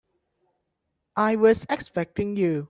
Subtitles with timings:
[1.15, 2.55] I was expecting you.